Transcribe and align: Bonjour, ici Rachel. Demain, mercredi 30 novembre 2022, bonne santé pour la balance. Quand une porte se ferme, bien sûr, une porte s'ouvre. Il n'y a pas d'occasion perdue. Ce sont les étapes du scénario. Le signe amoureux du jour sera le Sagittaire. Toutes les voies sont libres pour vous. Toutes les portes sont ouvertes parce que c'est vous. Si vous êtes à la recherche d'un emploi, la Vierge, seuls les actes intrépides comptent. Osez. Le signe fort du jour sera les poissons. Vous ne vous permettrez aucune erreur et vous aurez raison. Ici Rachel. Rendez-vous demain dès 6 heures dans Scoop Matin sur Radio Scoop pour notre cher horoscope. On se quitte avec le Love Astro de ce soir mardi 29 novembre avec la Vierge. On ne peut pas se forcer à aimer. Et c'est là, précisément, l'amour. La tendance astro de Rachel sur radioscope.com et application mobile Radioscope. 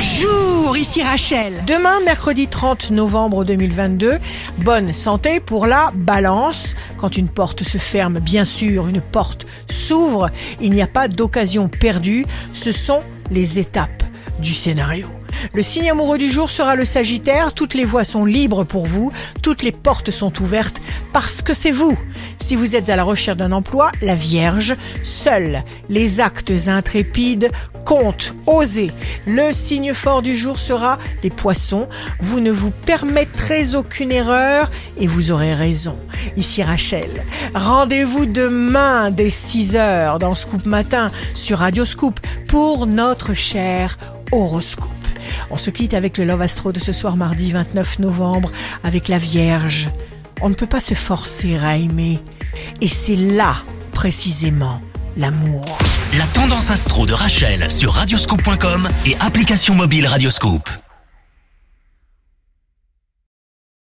Bonjour, 0.00 0.78
ici 0.78 1.02
Rachel. 1.02 1.52
Demain, 1.66 2.00
mercredi 2.06 2.48
30 2.48 2.90
novembre 2.90 3.44
2022, 3.44 4.18
bonne 4.64 4.94
santé 4.94 5.40
pour 5.40 5.66
la 5.66 5.92
balance. 5.94 6.74
Quand 6.96 7.18
une 7.18 7.28
porte 7.28 7.64
se 7.64 7.76
ferme, 7.76 8.18
bien 8.18 8.46
sûr, 8.46 8.88
une 8.88 9.02
porte 9.02 9.46
s'ouvre. 9.70 10.30
Il 10.58 10.72
n'y 10.72 10.80
a 10.80 10.86
pas 10.86 11.06
d'occasion 11.06 11.68
perdue. 11.68 12.24
Ce 12.54 12.72
sont 12.72 13.02
les 13.30 13.58
étapes 13.58 14.02
du 14.38 14.54
scénario. 14.54 15.06
Le 15.52 15.62
signe 15.62 15.90
amoureux 15.90 16.18
du 16.18 16.30
jour 16.30 16.48
sera 16.48 16.76
le 16.76 16.86
Sagittaire. 16.86 17.52
Toutes 17.52 17.74
les 17.74 17.84
voies 17.84 18.04
sont 18.04 18.24
libres 18.24 18.64
pour 18.64 18.86
vous. 18.86 19.12
Toutes 19.42 19.62
les 19.62 19.72
portes 19.72 20.10
sont 20.10 20.40
ouvertes 20.40 20.80
parce 21.12 21.42
que 21.42 21.52
c'est 21.52 21.72
vous. 21.72 21.98
Si 22.42 22.56
vous 22.56 22.74
êtes 22.74 22.88
à 22.88 22.96
la 22.96 23.04
recherche 23.04 23.36
d'un 23.36 23.52
emploi, 23.52 23.92
la 24.00 24.14
Vierge, 24.14 24.74
seuls 25.02 25.62
les 25.90 26.20
actes 26.20 26.52
intrépides 26.68 27.50
comptent. 27.84 28.34
Osez. 28.46 28.90
Le 29.26 29.52
signe 29.52 29.92
fort 29.92 30.22
du 30.22 30.34
jour 30.34 30.58
sera 30.58 30.98
les 31.22 31.28
poissons. 31.28 31.86
Vous 32.20 32.40
ne 32.40 32.50
vous 32.50 32.70
permettrez 32.70 33.76
aucune 33.76 34.10
erreur 34.10 34.70
et 34.96 35.06
vous 35.06 35.30
aurez 35.30 35.52
raison. 35.52 35.98
Ici 36.38 36.62
Rachel. 36.62 37.10
Rendez-vous 37.54 38.24
demain 38.24 39.10
dès 39.10 39.30
6 39.30 39.76
heures 39.76 40.18
dans 40.18 40.34
Scoop 40.34 40.64
Matin 40.64 41.12
sur 41.34 41.58
Radio 41.58 41.84
Scoop 41.84 42.20
pour 42.48 42.86
notre 42.86 43.34
cher 43.34 43.98
horoscope. 44.32 44.88
On 45.50 45.58
se 45.58 45.68
quitte 45.68 45.92
avec 45.92 46.16
le 46.16 46.24
Love 46.24 46.42
Astro 46.42 46.72
de 46.72 46.80
ce 46.80 46.92
soir 46.92 47.16
mardi 47.16 47.52
29 47.52 47.98
novembre 47.98 48.50
avec 48.82 49.08
la 49.08 49.18
Vierge. 49.18 49.90
On 50.42 50.48
ne 50.48 50.54
peut 50.54 50.66
pas 50.66 50.80
se 50.80 50.94
forcer 50.94 51.58
à 51.58 51.76
aimer. 51.76 52.18
Et 52.80 52.88
c'est 52.88 53.16
là, 53.16 53.56
précisément, 53.92 54.80
l'amour. 55.16 55.78
La 56.16 56.26
tendance 56.26 56.70
astro 56.70 57.06
de 57.06 57.12
Rachel 57.12 57.70
sur 57.70 57.92
radioscope.com 57.92 58.88
et 59.06 59.16
application 59.20 59.74
mobile 59.74 60.06
Radioscope. 60.06 60.68